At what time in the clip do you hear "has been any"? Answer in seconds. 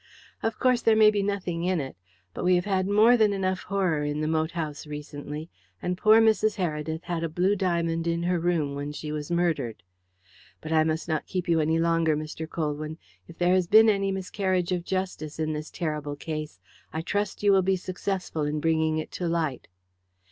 13.53-14.11